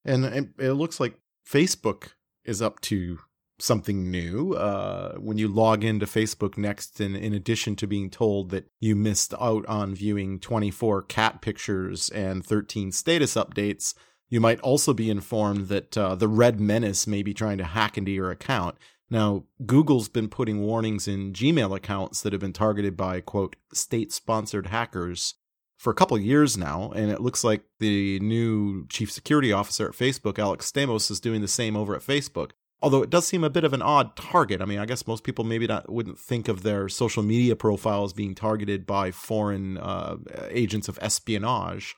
And 0.04 0.52
it 0.58 0.72
looks 0.72 1.00
like 1.00 1.14
Facebook 1.46 2.12
is 2.44 2.62
up 2.62 2.80
to 2.82 3.18
something 3.62 4.10
new. 4.10 4.54
Uh, 4.54 5.14
when 5.14 5.38
you 5.38 5.48
log 5.48 5.84
into 5.84 6.06
Facebook 6.06 6.58
Next, 6.58 7.00
and 7.00 7.16
in 7.16 7.34
addition 7.34 7.76
to 7.76 7.86
being 7.86 8.10
told 8.10 8.50
that 8.50 8.70
you 8.80 8.96
missed 8.96 9.34
out 9.40 9.66
on 9.66 9.94
viewing 9.94 10.40
24 10.40 11.02
cat 11.02 11.40
pictures 11.40 12.08
and 12.10 12.44
13 12.44 12.92
status 12.92 13.34
updates, 13.34 13.94
you 14.28 14.40
might 14.40 14.60
also 14.60 14.94
be 14.94 15.10
informed 15.10 15.68
that 15.68 15.96
uh, 15.98 16.14
the 16.14 16.28
Red 16.28 16.60
Menace 16.60 17.06
may 17.06 17.22
be 17.22 17.34
trying 17.34 17.58
to 17.58 17.64
hack 17.64 17.98
into 17.98 18.12
your 18.12 18.30
account. 18.30 18.76
Now, 19.10 19.44
Google's 19.66 20.08
been 20.08 20.28
putting 20.28 20.60
warnings 20.60 21.08
in 21.08 21.32
Gmail 21.32 21.76
accounts 21.76 22.22
that 22.22 22.32
have 22.32 22.40
been 22.40 22.52
targeted 22.52 22.96
by, 22.96 23.20
quote, 23.20 23.56
state 23.74 24.12
sponsored 24.12 24.68
hackers 24.68 25.34
for 25.80 25.90
a 25.90 25.94
couple 25.94 26.16
years 26.18 26.56
now, 26.56 26.92
and 26.94 27.10
it 27.10 27.20
looks 27.20 27.42
like 27.42 27.62
the 27.78 28.20
new 28.20 28.86
chief 28.88 29.10
security 29.10 29.50
officer 29.50 29.88
at 29.88 29.94
Facebook, 29.94 30.38
Alex 30.38 30.70
Stamos, 30.70 31.10
is 31.10 31.18
doing 31.18 31.40
the 31.40 31.48
same 31.48 31.74
over 31.74 31.96
at 31.96 32.02
Facebook. 32.02 32.50
Although 32.82 33.02
it 33.02 33.10
does 33.10 33.26
seem 33.26 33.44
a 33.44 33.50
bit 33.50 33.64
of 33.64 33.72
an 33.72 33.82
odd 33.82 34.16
target. 34.16 34.62
I 34.62 34.64
mean, 34.64 34.78
I 34.78 34.86
guess 34.86 35.06
most 35.06 35.22
people 35.22 35.44
maybe 35.44 35.66
not 35.66 35.90
wouldn't 35.92 36.18
think 36.18 36.48
of 36.48 36.62
their 36.62 36.88
social 36.88 37.22
media 37.22 37.54
profiles 37.54 38.12
being 38.12 38.34
targeted 38.34 38.86
by 38.86 39.10
foreign 39.10 39.76
uh, 39.76 40.16
agents 40.48 40.88
of 40.88 40.98
espionage. 41.02 41.94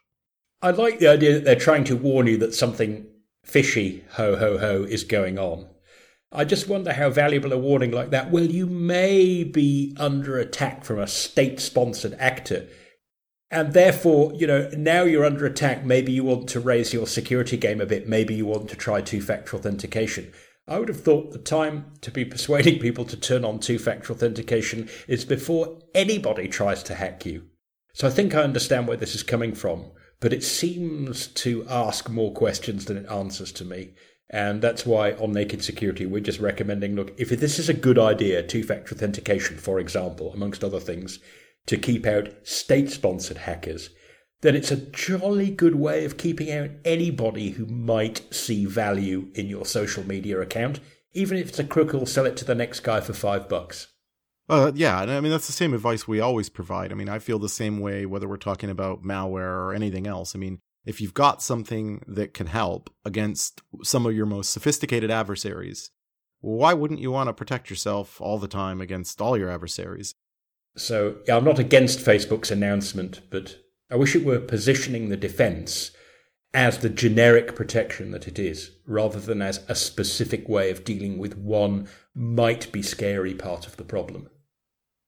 I 0.60 0.70
like 0.70 0.98
the 0.98 1.08
idea 1.08 1.34
that 1.34 1.44
they're 1.44 1.56
trying 1.56 1.84
to 1.84 1.96
warn 1.96 2.26
you 2.26 2.36
that 2.38 2.54
something 2.54 3.06
fishy, 3.44 4.04
ho 4.12 4.36
ho 4.36 4.58
ho, 4.58 4.82
is 4.82 5.04
going 5.04 5.38
on. 5.38 5.68
I 6.34 6.44
just 6.44 6.68
wonder 6.68 6.94
how 6.94 7.10
valuable 7.10 7.52
a 7.52 7.58
warning 7.58 7.90
like 7.90 8.10
that. 8.10 8.30
Well, 8.30 8.46
you 8.46 8.66
may 8.66 9.44
be 9.44 9.94
under 9.98 10.38
attack 10.38 10.82
from 10.84 10.98
a 10.98 11.06
state 11.06 11.60
sponsored 11.60 12.14
actor. 12.18 12.68
And 13.50 13.74
therefore, 13.74 14.32
you 14.32 14.46
know, 14.46 14.70
now 14.74 15.02
you're 15.02 15.26
under 15.26 15.44
attack. 15.44 15.84
Maybe 15.84 16.10
you 16.10 16.24
want 16.24 16.48
to 16.48 16.60
raise 16.60 16.94
your 16.94 17.06
security 17.06 17.58
game 17.58 17.82
a 17.82 17.86
bit. 17.86 18.08
Maybe 18.08 18.34
you 18.34 18.46
want 18.46 18.70
to 18.70 18.76
try 18.76 19.02
two 19.02 19.20
factor 19.20 19.56
authentication. 19.56 20.32
I 20.68 20.78
would 20.78 20.88
have 20.88 21.02
thought 21.02 21.32
the 21.32 21.38
time 21.38 21.92
to 22.02 22.10
be 22.10 22.24
persuading 22.24 22.78
people 22.78 23.04
to 23.06 23.16
turn 23.16 23.44
on 23.44 23.58
two 23.58 23.78
factor 23.78 24.12
authentication 24.12 24.88
is 25.08 25.24
before 25.24 25.78
anybody 25.94 26.48
tries 26.48 26.82
to 26.84 26.94
hack 26.94 27.26
you. 27.26 27.46
So 27.94 28.06
I 28.06 28.10
think 28.10 28.34
I 28.34 28.42
understand 28.42 28.86
where 28.86 28.96
this 28.96 29.14
is 29.14 29.22
coming 29.22 29.54
from, 29.54 29.90
but 30.20 30.32
it 30.32 30.44
seems 30.44 31.26
to 31.26 31.66
ask 31.68 32.08
more 32.08 32.32
questions 32.32 32.84
than 32.84 32.96
it 32.96 33.10
answers 33.10 33.52
to 33.52 33.64
me. 33.64 33.94
And 34.30 34.62
that's 34.62 34.86
why 34.86 35.12
on 35.12 35.32
Naked 35.32 35.62
Security, 35.62 36.06
we're 36.06 36.20
just 36.20 36.40
recommending 36.40 36.94
look, 36.94 37.12
if 37.18 37.28
this 37.28 37.58
is 37.58 37.68
a 37.68 37.74
good 37.74 37.98
idea, 37.98 38.42
two 38.42 38.62
factor 38.62 38.94
authentication, 38.94 39.58
for 39.58 39.78
example, 39.78 40.32
amongst 40.32 40.64
other 40.64 40.80
things, 40.80 41.18
to 41.66 41.76
keep 41.76 42.06
out 42.06 42.30
state 42.44 42.90
sponsored 42.90 43.38
hackers, 43.38 43.90
then 44.42 44.54
it's 44.54 44.70
a 44.70 44.76
jolly 44.76 45.50
good 45.50 45.76
way 45.76 46.04
of 46.04 46.18
keeping 46.18 46.52
out 46.52 46.70
anybody 46.84 47.50
who 47.50 47.64
might 47.66 48.22
see 48.32 48.66
value 48.66 49.28
in 49.34 49.46
your 49.46 49.64
social 49.64 50.06
media 50.06 50.40
account, 50.40 50.80
even 51.14 51.38
if 51.38 51.48
it's 51.48 51.58
a 51.58 51.64
crook 51.64 51.92
who'll 51.92 52.06
sell 52.06 52.26
it 52.26 52.36
to 52.36 52.44
the 52.44 52.54
next 52.54 52.80
guy 52.80 53.00
for 53.00 53.12
five 53.12 53.48
bucks. 53.48 53.88
Uh, 54.48 54.72
yeah, 54.74 55.00
and 55.00 55.10
I 55.10 55.20
mean 55.20 55.30
that's 55.30 55.46
the 55.46 55.52
same 55.52 55.72
advice 55.72 56.06
we 56.06 56.20
always 56.20 56.48
provide. 56.48 56.92
I 56.92 56.96
mean, 56.96 57.08
I 57.08 57.20
feel 57.20 57.38
the 57.38 57.48
same 57.48 57.78
way 57.78 58.04
whether 58.04 58.28
we're 58.28 58.36
talking 58.36 58.68
about 58.68 59.02
malware 59.02 59.56
or 59.56 59.72
anything 59.72 60.06
else. 60.06 60.34
I 60.34 60.38
mean, 60.38 60.58
if 60.84 61.00
you've 61.00 61.14
got 61.14 61.40
something 61.40 62.04
that 62.08 62.34
can 62.34 62.48
help 62.48 62.90
against 63.04 63.62
some 63.82 64.04
of 64.04 64.14
your 64.14 64.26
most 64.26 64.50
sophisticated 64.50 65.10
adversaries, 65.10 65.90
why 66.40 66.74
wouldn't 66.74 67.00
you 67.00 67.12
want 67.12 67.28
to 67.28 67.32
protect 67.32 67.70
yourself 67.70 68.20
all 68.20 68.38
the 68.38 68.48
time 68.48 68.80
against 68.80 69.20
all 69.20 69.38
your 69.38 69.48
adversaries? 69.48 70.16
So, 70.76 71.18
yeah, 71.28 71.36
I'm 71.36 71.44
not 71.44 71.60
against 71.60 72.00
Facebook's 72.00 72.50
announcement, 72.50 73.20
but 73.30 73.61
I 73.92 73.96
wish 73.96 74.16
it 74.16 74.24
were 74.24 74.40
positioning 74.40 75.10
the 75.10 75.18
defense 75.18 75.90
as 76.54 76.78
the 76.78 76.88
generic 76.88 77.54
protection 77.54 78.10
that 78.12 78.26
it 78.26 78.38
is, 78.38 78.70
rather 78.86 79.20
than 79.20 79.42
as 79.42 79.60
a 79.68 79.74
specific 79.74 80.48
way 80.48 80.70
of 80.70 80.82
dealing 80.82 81.18
with 81.18 81.36
one 81.36 81.88
might 82.14 82.72
be 82.72 82.80
scary 82.80 83.34
part 83.34 83.66
of 83.66 83.76
the 83.76 83.84
problem. 83.84 84.30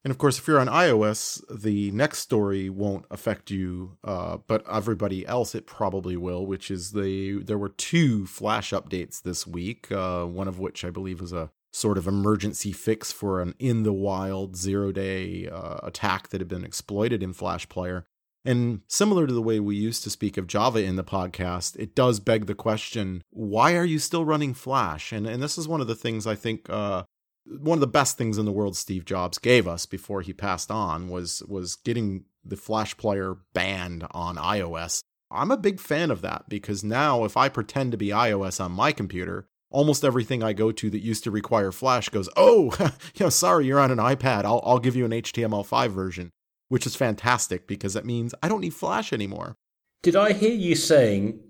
And 0.05 0.11
of 0.11 0.19
course, 0.19 0.39
if 0.39 0.47
you're 0.47 0.61
on 0.61 0.67
iOS, 0.67 1.43
the 1.51 1.93
next 1.93 2.19
story 2.19 2.69
won't 2.69 3.07
affect 3.11 3.51
you, 3.51 3.97
uh, 4.05 4.37
but 4.47 4.63
everybody 4.71 5.27
else 5.27 5.55
it 5.55 5.67
probably 5.67 6.15
will. 6.15 6.45
Which 6.45 6.71
is 6.71 6.93
the 6.93 7.43
there 7.43 7.57
were 7.57 7.71
two 7.71 8.27
Flash 8.27 8.71
updates 8.71 9.23
this 9.23 9.47
week, 9.47 9.91
uh, 9.91 10.25
one 10.27 10.47
of 10.47 10.59
which 10.59 10.85
I 10.85 10.91
believe 10.91 11.23
was 11.23 11.33
a 11.33 11.51
sort 11.73 11.97
of 11.97 12.07
emergency 12.07 12.73
fix 12.73 13.13
for 13.13 13.41
an 13.41 13.55
in 13.59 13.83
the 13.83 13.95
wild 13.95 14.57
zero 14.57 14.93
day 14.93 15.49
uh, 15.49 15.79
attack 15.83 16.29
that 16.29 16.41
had 16.43 16.49
been 16.49 16.65
exploited 16.65 17.23
in 17.23 17.33
Flash 17.33 17.67
Player. 17.71 18.05
And 18.45 18.83
similar 18.89 19.27
to 19.27 19.33
the 19.33 19.43
way 19.43 19.59
we 19.59 19.77
used 19.77 20.03
to 20.05 20.11
speak 20.11 20.37
of 20.37 20.47
Java 20.47 20.83
in 20.83 20.97
the 20.97 21.05
podcast, 21.05 21.77
it 21.79 21.95
does 21.95 22.21
beg 22.21 22.47
the 22.47 22.55
question 22.55 23.23
why 23.31 23.75
are 23.77 23.85
you 23.85 23.99
still 23.99 24.25
running 24.25 24.55
Flash? 24.55 25.13
And, 25.13 25.27
and 25.27 25.43
this 25.43 25.57
is 25.57 25.67
one 25.67 25.81
of 25.81 25.87
the 25.87 25.95
things 25.95 26.27
I 26.27 26.35
think. 26.35 26.69
Uh, 26.69 27.05
one 27.47 27.77
of 27.77 27.81
the 27.81 27.87
best 27.87 28.17
things 28.17 28.39
in 28.39 28.47
the 28.47 28.53
world 28.53 28.77
Steve 28.77 29.05
Jobs 29.05 29.39
gave 29.39 29.69
us 29.69 29.85
before 29.87 30.23
he 30.23 30.33
passed 30.33 30.71
on 30.71 31.09
was 31.09 31.43
was 31.47 31.77
getting 31.77 32.25
the 32.45 32.57
Flash 32.57 32.97
player 32.97 33.37
banned 33.53 34.07
on 34.13 34.37
iOS. 34.37 35.01
I'm 35.31 35.51
a 35.51 35.57
big 35.57 35.81
fan 35.81 36.11
of 36.11 36.23
that 36.23 36.49
because 36.49 36.85
now 36.85 37.25
if 37.25 37.37
I 37.37 37.49
pretend 37.49 37.93
to 37.93 37.99
be 37.99 38.09
iOS 38.09 38.65
on 38.65 38.73
my 38.73 38.93
computer, 38.93 39.47
almost 39.71 40.05
everything 40.05 40.43
I 40.43 40.53
go 40.53 40.73
to 40.73 40.91
that 40.91 41.01
used 41.01 41.25
to 41.25 41.31
require 41.31 41.73
Flash 41.73 42.09
goes, 42.09 42.29
"Oh, 42.37 42.75
you 43.15 43.27
know, 43.27 43.31
sorry, 43.31 43.67
you're 43.67 43.81
on 43.81 43.91
an 43.91 43.99
iPad. 43.99 44.45
I'll 44.45 44.63
I'll 44.65 44.79
give 44.79 44.97
you 44.97 45.05
an 45.05 45.13
HTML5 45.13 45.91
version." 45.91 46.31
Which 46.69 46.87
is 46.87 46.97
fantastic 46.97 47.67
because 47.67 47.95
that 47.95 48.07
means 48.07 48.35
I 48.43 48.49
don't 48.49 48.61
need 48.61 48.75
Flash 48.75 49.13
anymore. 49.13 49.57
Did 50.03 50.17
I 50.17 50.33
hear 50.33 50.53
you 50.53 50.75
saying 50.75 51.41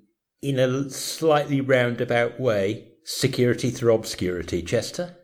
in 0.42 0.58
a 0.58 0.90
slightly 0.90 1.60
roundabout 1.60 2.38
way, 2.38 2.88
security 3.04 3.70
through 3.70 3.94
obscurity, 3.94 4.62
Chester? 4.62 5.16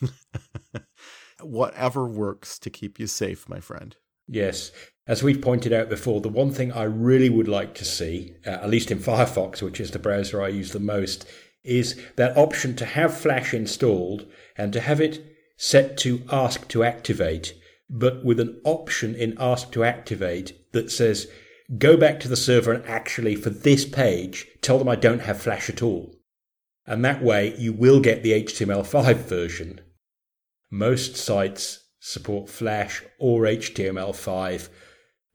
Whatever 1.42 2.06
works 2.06 2.58
to 2.58 2.70
keep 2.70 2.98
you 2.98 3.06
safe, 3.06 3.48
my 3.48 3.60
friend. 3.60 3.96
Yes. 4.26 4.72
As 5.06 5.22
we've 5.22 5.40
pointed 5.40 5.72
out 5.72 5.88
before, 5.88 6.20
the 6.20 6.28
one 6.28 6.52
thing 6.52 6.72
I 6.72 6.84
really 6.84 7.28
would 7.28 7.48
like 7.48 7.74
to 7.76 7.84
see, 7.84 8.34
uh, 8.46 8.50
at 8.50 8.70
least 8.70 8.90
in 8.90 8.98
Firefox, 8.98 9.62
which 9.62 9.80
is 9.80 9.90
the 9.90 9.98
browser 9.98 10.42
I 10.42 10.48
use 10.48 10.72
the 10.72 10.80
most, 10.80 11.26
is 11.64 12.00
that 12.16 12.36
option 12.36 12.76
to 12.76 12.84
have 12.84 13.16
Flash 13.16 13.52
installed 13.52 14.26
and 14.56 14.72
to 14.72 14.80
have 14.80 15.00
it 15.00 15.24
set 15.56 15.96
to 15.98 16.22
ask 16.30 16.68
to 16.68 16.84
activate, 16.84 17.54
but 17.90 18.24
with 18.24 18.38
an 18.38 18.60
option 18.64 19.16
in 19.16 19.36
ask 19.38 19.72
to 19.72 19.82
activate 19.82 20.72
that 20.72 20.90
says, 20.92 21.26
go 21.76 21.96
back 21.96 22.20
to 22.20 22.28
the 22.28 22.36
server 22.36 22.72
and 22.72 22.86
actually 22.86 23.34
for 23.34 23.50
this 23.50 23.84
page, 23.84 24.46
tell 24.62 24.78
them 24.78 24.88
I 24.88 24.94
don't 24.94 25.22
have 25.22 25.42
Flash 25.42 25.68
at 25.68 25.82
all. 25.82 26.14
And 26.86 27.04
that 27.04 27.22
way 27.22 27.54
you 27.58 27.72
will 27.72 28.00
get 28.00 28.22
the 28.22 28.32
HTML5 28.44 29.16
version. 29.16 29.80
Most 30.70 31.16
sites 31.16 31.88
support 31.98 32.48
Flash 32.48 33.02
or 33.18 33.42
HTML5, 33.42 34.68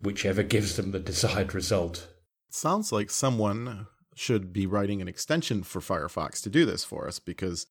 whichever 0.01 0.41
gives 0.41 0.77
them 0.77 0.91
the 0.91 0.99
desired 0.99 1.53
result. 1.53 2.07
Sounds 2.49 2.91
like 2.91 3.09
someone 3.09 3.87
should 4.15 4.53
be 4.53 4.65
writing 4.65 5.01
an 5.01 5.09
extension 5.09 5.61
for 5.61 5.81
Firefox 5.81 6.41
to 6.41 6.49
do 6.49 6.65
this 6.65 6.85
for 6.85 7.05
us 7.05 7.19
because 7.19 7.67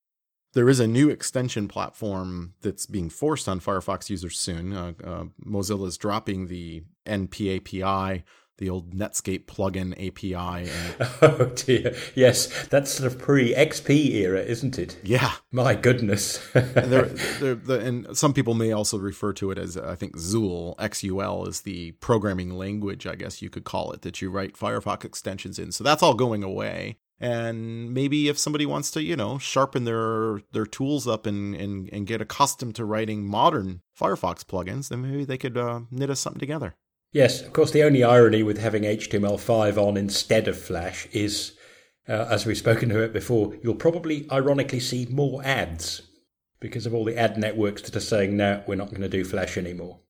there 0.54 0.68
is 0.68 0.80
a 0.80 0.86
new 0.86 1.10
extension 1.10 1.68
platform 1.68 2.54
that's 2.62 2.86
being 2.86 3.10
forced 3.10 3.48
on 3.48 3.60
Firefox 3.60 4.08
users 4.08 4.38
soon. 4.38 4.72
Uh, 4.72 4.92
uh, 5.04 5.24
Mozilla 5.44 5.86
is 5.86 5.98
dropping 5.98 6.46
the 6.46 6.84
NPAPI, 7.06 8.22
the 8.58 8.70
old 8.70 8.94
Netscape 8.94 9.46
plugin 9.46 9.92
API. 9.94 10.70
Oh 11.22 11.46
dear, 11.56 11.96
yes, 12.14 12.66
that's 12.68 12.90
sort 12.90 13.10
of 13.10 13.18
pre-XP 13.18 14.10
era, 14.12 14.40
isn't 14.40 14.78
it? 14.78 14.96
Yeah, 15.02 15.32
my 15.50 15.74
goodness. 15.74 16.40
and, 16.54 16.92
they're, 16.92 17.04
they're, 17.40 17.54
they're, 17.54 17.80
and 17.80 18.16
some 18.16 18.32
people 18.32 18.54
may 18.54 18.72
also 18.72 18.98
refer 18.98 19.32
to 19.34 19.50
it 19.50 19.58
as 19.58 19.76
I 19.76 19.94
think 19.94 20.16
Xul, 20.16 20.76
XUL 20.76 21.48
is 21.48 21.62
the 21.62 21.92
programming 21.92 22.50
language, 22.50 23.06
I 23.06 23.16
guess 23.16 23.42
you 23.42 23.50
could 23.50 23.64
call 23.64 23.92
it, 23.92 24.02
that 24.02 24.20
you 24.22 24.30
write 24.30 24.54
Firefox 24.54 25.04
extensions 25.04 25.58
in. 25.58 25.72
So 25.72 25.82
that's 25.82 26.02
all 26.02 26.14
going 26.14 26.44
away. 26.44 26.98
And 27.20 27.94
maybe 27.94 28.28
if 28.28 28.38
somebody 28.38 28.66
wants 28.66 28.90
to, 28.92 29.02
you 29.02 29.16
know, 29.16 29.38
sharpen 29.38 29.84
their 29.84 30.40
their 30.52 30.66
tools 30.66 31.06
up 31.06 31.26
and 31.26 31.54
and, 31.54 31.88
and 31.92 32.06
get 32.06 32.20
accustomed 32.20 32.74
to 32.76 32.84
writing 32.84 33.24
modern 33.24 33.82
Firefox 33.98 34.44
plugins, 34.44 34.88
then 34.88 35.02
maybe 35.02 35.24
they 35.24 35.38
could 35.38 35.56
uh, 35.56 35.80
knit 35.90 36.10
us 36.10 36.20
something 36.20 36.40
together. 36.40 36.74
Yes, 37.14 37.42
of 37.42 37.52
course, 37.52 37.70
the 37.70 37.84
only 37.84 38.02
irony 38.02 38.42
with 38.42 38.58
having 38.58 38.82
HTML5 38.82 39.76
on 39.76 39.96
instead 39.96 40.48
of 40.48 40.58
Flash 40.58 41.06
is, 41.12 41.52
uh, 42.08 42.26
as 42.28 42.44
we've 42.44 42.58
spoken 42.58 42.88
to 42.88 43.04
it 43.04 43.12
before, 43.12 43.54
you'll 43.62 43.76
probably 43.76 44.26
ironically 44.32 44.80
see 44.80 45.06
more 45.06 45.40
ads 45.44 46.02
because 46.58 46.86
of 46.86 46.94
all 46.94 47.04
the 47.04 47.16
ad 47.16 47.38
networks 47.38 47.82
that 47.82 47.94
are 47.94 48.00
saying, 48.00 48.36
no, 48.36 48.64
we're 48.66 48.74
not 48.74 48.90
going 48.90 49.02
to 49.02 49.08
do 49.08 49.24
Flash 49.24 49.56
anymore. 49.56 50.00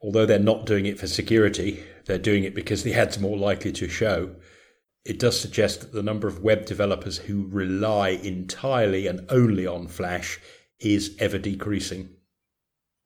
Although 0.00 0.26
they're 0.26 0.40
not 0.40 0.66
doing 0.66 0.84
it 0.84 0.98
for 0.98 1.06
security, 1.06 1.84
they're 2.06 2.18
doing 2.18 2.42
it 2.42 2.56
because 2.56 2.82
the 2.82 2.94
ads 2.94 3.18
are 3.18 3.20
more 3.20 3.38
likely 3.38 3.70
to 3.70 3.88
show. 3.88 4.34
It 5.04 5.18
does 5.18 5.40
suggest 5.40 5.80
that 5.80 5.92
the 5.92 6.02
number 6.02 6.28
of 6.28 6.42
web 6.42 6.64
developers 6.64 7.18
who 7.18 7.46
rely 7.48 8.10
entirely 8.10 9.06
and 9.06 9.26
only 9.28 9.66
on 9.66 9.88
Flash 9.88 10.38
is 10.78 11.16
ever 11.18 11.38
decreasing 11.38 12.10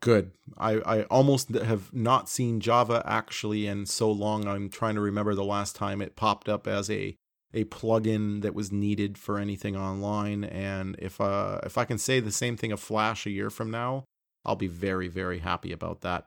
good. 0.07 0.31
I, 0.57 0.75
I 0.75 1.03
almost 1.05 1.49
have 1.50 1.93
not 1.93 2.29
seen 2.29 2.61
Java 2.61 3.03
actually 3.05 3.67
in 3.67 3.87
so 3.87 4.09
long. 4.11 4.47
I'm 4.47 4.69
trying 4.69 4.95
to 4.95 5.00
remember 5.00 5.35
the 5.35 5.45
last 5.45 5.75
time 5.75 6.00
it 6.00 6.15
popped 6.15 6.49
up 6.49 6.67
as 6.67 6.88
a 6.91 7.17
a 7.55 7.65
plugin 7.65 8.43
that 8.43 8.55
was 8.55 8.71
needed 8.71 9.17
for 9.19 9.38
anything 9.38 9.76
online. 9.76 10.45
And 10.45 10.95
if 11.00 11.21
uh 11.21 11.61
if 11.65 11.76
I 11.76 11.85
can 11.85 11.99
say 11.99 12.21
the 12.21 12.31
same 12.31 12.57
thing 12.57 12.71
of 12.71 12.79
Flash 12.79 13.26
a 13.26 13.31
year 13.31 13.50
from 13.50 13.71
now, 13.71 14.05
I'll 14.45 14.57
be 14.57 14.69
very 14.69 15.09
very 15.09 15.41
happy 15.41 15.73
about 15.73 16.03
that. 16.03 16.26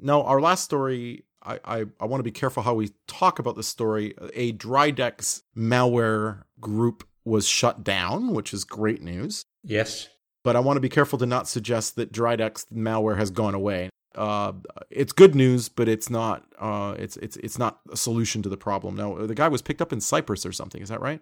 Now 0.00 0.22
our 0.22 0.40
last 0.40 0.64
story. 0.64 1.24
I, 1.44 1.58
I, 1.64 1.84
I 2.00 2.04
want 2.06 2.20
to 2.20 2.24
be 2.24 2.30
careful 2.30 2.62
how 2.62 2.74
we 2.74 2.90
talk 3.06 3.38
about 3.38 3.56
this 3.56 3.68
story. 3.68 4.14
A 4.34 4.52
Dridex 4.52 5.42
malware 5.56 6.42
group 6.60 7.04
was 7.24 7.46
shut 7.46 7.84
down, 7.84 8.32
which 8.32 8.52
is 8.54 8.64
great 8.64 9.02
news. 9.02 9.44
Yes 9.64 10.08
but 10.42 10.56
I 10.56 10.60
want 10.60 10.76
to 10.76 10.80
be 10.80 10.88
careful 10.88 11.18
to 11.18 11.26
not 11.26 11.48
suggest 11.48 11.96
that 11.96 12.12
Dridex 12.12 12.66
malware 12.72 13.16
has 13.16 13.30
gone 13.30 13.54
away. 13.54 13.90
Uh, 14.14 14.52
it's 14.90 15.12
good 15.12 15.34
news, 15.34 15.68
but 15.68 15.88
it's 15.88 16.10
not. 16.10 16.44
Uh, 16.58 16.94
it's 16.98 17.16
it's 17.18 17.36
it's 17.38 17.58
not 17.58 17.80
a 17.90 17.96
solution 17.96 18.42
to 18.42 18.48
the 18.48 18.56
problem. 18.56 18.94
Now, 18.94 19.26
the 19.26 19.34
guy 19.34 19.48
was 19.48 19.62
picked 19.62 19.80
up 19.80 19.92
in 19.92 20.00
Cyprus 20.00 20.44
or 20.44 20.52
something. 20.52 20.82
Is 20.82 20.90
that 20.90 21.00
right? 21.00 21.20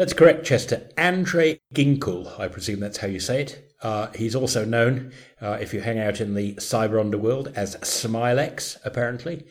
That's 0.00 0.14
correct, 0.14 0.46
Chester. 0.46 0.88
Andrey 0.96 1.60
Ghinkul, 1.74 2.40
I 2.40 2.48
presume 2.48 2.80
that's 2.80 2.96
how 2.96 3.06
you 3.06 3.20
say 3.20 3.42
it. 3.42 3.70
Uh, 3.82 4.06
he's 4.14 4.34
also 4.34 4.64
known, 4.64 5.12
uh, 5.42 5.58
if 5.60 5.74
you 5.74 5.82
hang 5.82 5.98
out 5.98 6.22
in 6.22 6.32
the 6.32 6.54
cyber 6.54 6.98
underworld, 6.98 7.52
as 7.54 7.76
Smilex, 7.82 8.78
apparently. 8.82 9.44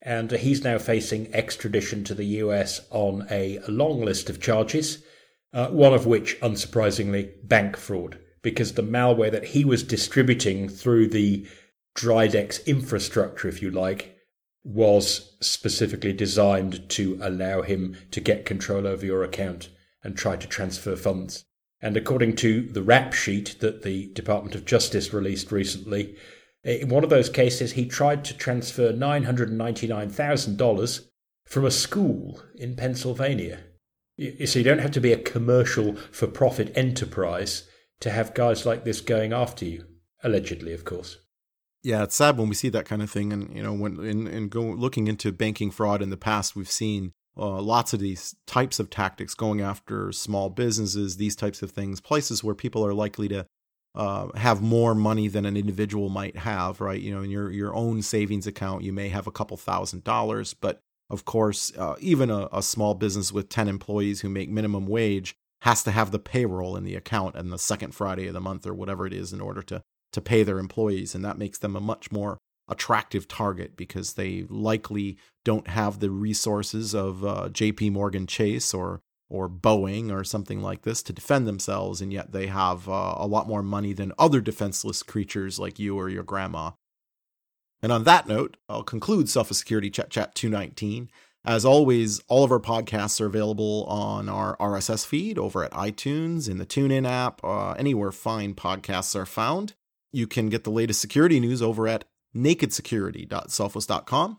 And 0.00 0.30
he's 0.30 0.62
now 0.62 0.78
facing 0.78 1.34
extradition 1.34 2.04
to 2.04 2.14
the 2.14 2.24
US 2.44 2.82
on 2.90 3.26
a 3.32 3.58
long 3.66 4.00
list 4.00 4.30
of 4.30 4.40
charges, 4.40 5.02
uh, 5.52 5.70
one 5.70 5.92
of 5.92 6.06
which, 6.06 6.38
unsurprisingly, 6.40 7.32
bank 7.42 7.76
fraud 7.76 8.20
because 8.42 8.74
the 8.74 8.82
malware 8.82 9.32
that 9.32 9.46
he 9.46 9.64
was 9.64 9.82
distributing 9.82 10.68
through 10.68 11.08
the 11.08 11.48
Dridex 11.98 12.64
infrastructure, 12.64 13.48
if 13.48 13.60
you 13.60 13.72
like, 13.72 14.16
was 14.62 15.36
specifically 15.40 16.12
designed 16.12 16.88
to 16.90 17.18
allow 17.20 17.62
him 17.62 17.96
to 18.12 18.20
get 18.20 18.46
control 18.46 18.86
over 18.86 19.04
your 19.04 19.24
account 19.24 19.68
and 20.06 20.16
tried 20.16 20.40
to 20.40 20.46
transfer 20.46 20.94
funds. 20.94 21.44
And 21.82 21.96
according 21.96 22.36
to 22.36 22.62
the 22.62 22.82
rap 22.82 23.12
sheet 23.12 23.56
that 23.58 23.82
the 23.82 24.12
Department 24.14 24.54
of 24.54 24.64
Justice 24.64 25.12
released 25.12 25.50
recently, 25.50 26.16
in 26.62 26.88
one 26.88 27.02
of 27.04 27.10
those 27.10 27.28
cases, 27.28 27.72
he 27.72 27.86
tried 27.86 28.24
to 28.24 28.36
transfer 28.36 28.92
$999,000 28.92 31.00
from 31.44 31.64
a 31.64 31.70
school 31.70 32.40
in 32.54 32.76
Pennsylvania. 32.76 33.64
So 34.18 34.58
you 34.58 34.64
don't 34.64 34.78
have 34.78 34.92
to 34.92 35.00
be 35.00 35.12
a 35.12 35.18
commercial 35.18 35.96
for 35.96 36.28
profit 36.28 36.72
enterprise 36.74 37.68
to 38.00 38.10
have 38.10 38.34
guys 38.34 38.64
like 38.64 38.84
this 38.84 39.00
going 39.00 39.32
after 39.32 39.64
you, 39.64 39.84
allegedly, 40.22 40.72
of 40.72 40.84
course. 40.84 41.18
Yeah, 41.82 42.04
it's 42.04 42.14
sad 42.14 42.38
when 42.38 42.48
we 42.48 42.54
see 42.54 42.68
that 42.70 42.86
kind 42.86 43.02
of 43.02 43.10
thing, 43.10 43.32
and 43.32 43.54
you 43.54 43.62
know, 43.62 43.72
when 43.72 44.02
in, 44.04 44.26
in 44.26 44.48
go 44.48 44.62
looking 44.62 45.08
into 45.08 45.32
banking 45.32 45.70
fraud 45.70 46.02
in 46.02 46.10
the 46.10 46.16
past, 46.16 46.56
we've 46.56 46.70
seen 46.70 47.12
uh, 47.38 47.60
lots 47.60 47.92
of 47.92 48.00
these 48.00 48.34
types 48.46 48.78
of 48.78 48.90
tactics 48.90 49.34
going 49.34 49.60
after 49.60 50.10
small 50.12 50.48
businesses, 50.48 51.16
these 51.16 51.36
types 51.36 51.62
of 51.62 51.70
things, 51.70 52.00
places 52.00 52.42
where 52.42 52.54
people 52.54 52.84
are 52.84 52.94
likely 52.94 53.28
to 53.28 53.46
uh, 53.94 54.28
have 54.36 54.60
more 54.62 54.94
money 54.94 55.26
than 55.28 55.46
an 55.46 55.56
individual 55.56 56.08
might 56.08 56.36
have, 56.36 56.80
right? 56.80 57.00
You 57.00 57.14
know, 57.14 57.22
in 57.22 57.30
your 57.30 57.50
your 57.50 57.74
own 57.74 58.02
savings 58.02 58.46
account, 58.46 58.82
you 58.82 58.92
may 58.92 59.08
have 59.08 59.26
a 59.26 59.32
couple 59.32 59.56
thousand 59.56 60.04
dollars, 60.04 60.54
but 60.54 60.80
of 61.08 61.24
course, 61.24 61.72
uh, 61.76 61.96
even 62.00 62.30
a, 62.30 62.48
a 62.52 62.62
small 62.62 62.94
business 62.94 63.32
with 63.32 63.48
ten 63.48 63.68
employees 63.68 64.20
who 64.20 64.28
make 64.28 64.50
minimum 64.50 64.86
wage 64.86 65.34
has 65.62 65.82
to 65.84 65.90
have 65.90 66.10
the 66.10 66.18
payroll 66.18 66.76
in 66.76 66.84
the 66.84 66.94
account 66.94 67.34
and 67.34 67.50
the 67.50 67.58
second 67.58 67.94
Friday 67.94 68.26
of 68.26 68.34
the 68.34 68.40
month 68.40 68.66
or 68.66 68.74
whatever 68.74 69.06
it 69.06 69.12
is 69.12 69.32
in 69.32 69.40
order 69.40 69.62
to 69.62 69.82
to 70.12 70.20
pay 70.20 70.42
their 70.42 70.58
employees, 70.58 71.14
and 71.14 71.24
that 71.24 71.38
makes 71.38 71.58
them 71.58 71.74
a 71.74 71.80
much 71.80 72.12
more 72.12 72.38
attractive 72.68 73.28
target 73.28 73.76
because 73.76 74.14
they 74.14 74.44
likely 74.48 75.16
don't 75.44 75.68
have 75.68 76.00
the 76.00 76.10
resources 76.10 76.94
of 76.94 77.24
uh, 77.24 77.48
J.P. 77.48 77.90
Morgan 77.90 78.26
Chase 78.26 78.74
or 78.74 79.00
or 79.28 79.48
Boeing 79.48 80.12
or 80.12 80.22
something 80.22 80.62
like 80.62 80.82
this 80.82 81.02
to 81.02 81.12
defend 81.12 81.46
themselves, 81.46 82.00
and 82.00 82.12
yet 82.12 82.32
they 82.32 82.46
have 82.46 82.88
uh, 82.88 83.14
a 83.16 83.26
lot 83.26 83.48
more 83.48 83.62
money 83.62 83.92
than 83.92 84.12
other 84.18 84.40
defenseless 84.40 85.02
creatures 85.02 85.58
like 85.58 85.78
you 85.78 85.96
or 85.96 86.08
your 86.08 86.22
grandma. 86.22 86.70
And 87.82 87.92
on 87.92 88.04
that 88.04 88.26
note, 88.26 88.56
I'll 88.68 88.84
conclude 88.84 89.26
Sophos 89.26 89.54
Security 89.54 89.90
Chet 89.90 90.10
Chat 90.10 90.34
219. 90.34 91.10
As 91.44 91.64
always, 91.64 92.20
all 92.26 92.42
of 92.42 92.50
our 92.50 92.58
podcasts 92.58 93.20
are 93.20 93.26
available 93.26 93.84
on 93.84 94.28
our 94.28 94.56
RSS 94.56 95.06
feed 95.06 95.38
over 95.38 95.62
at 95.62 95.70
iTunes, 95.72 96.48
in 96.48 96.58
the 96.58 96.66
TuneIn 96.66 97.06
app, 97.06 97.42
uh, 97.44 97.72
anywhere 97.72 98.10
fine 98.10 98.54
podcasts 98.54 99.14
are 99.14 99.26
found. 99.26 99.74
You 100.12 100.26
can 100.26 100.48
get 100.48 100.64
the 100.64 100.70
latest 100.70 101.00
security 101.00 101.38
news 101.38 101.62
over 101.62 101.86
at 101.86 102.04
nakedsecurity.sophos.com. 102.36 104.38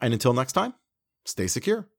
And 0.00 0.14
until 0.14 0.32
next 0.32 0.52
time, 0.52 0.74
stay 1.24 1.46
secure. 1.46 1.89